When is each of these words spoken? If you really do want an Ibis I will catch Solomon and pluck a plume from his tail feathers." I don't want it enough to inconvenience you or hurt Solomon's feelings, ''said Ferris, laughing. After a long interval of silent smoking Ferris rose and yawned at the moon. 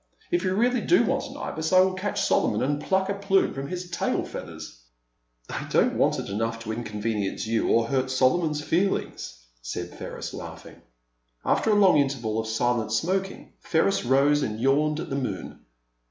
If 0.31 0.43
you 0.43 0.55
really 0.55 0.81
do 0.81 1.03
want 1.03 1.25
an 1.27 1.37
Ibis 1.37 1.71
I 1.71 1.79
will 1.81 1.93
catch 1.93 2.23
Solomon 2.23 2.63
and 2.63 2.81
pluck 2.81 3.07
a 3.07 3.13
plume 3.13 3.53
from 3.53 3.67
his 3.67 3.87
tail 3.91 4.25
feathers." 4.25 4.81
I 5.47 5.67
don't 5.69 5.93
want 5.95 6.17
it 6.17 6.27
enough 6.27 6.57
to 6.63 6.71
inconvenience 6.73 7.45
you 7.45 7.69
or 7.69 7.85
hurt 7.87 8.09
Solomon's 8.09 8.63
feelings, 8.63 9.43
''said 9.61 9.93
Ferris, 9.95 10.33
laughing. 10.33 10.81
After 11.45 11.69
a 11.69 11.75
long 11.75 11.97
interval 11.99 12.39
of 12.39 12.47
silent 12.47 12.91
smoking 12.91 13.53
Ferris 13.59 14.03
rose 14.03 14.41
and 14.41 14.59
yawned 14.59 14.99
at 14.99 15.11
the 15.11 15.15
moon. 15.15 15.67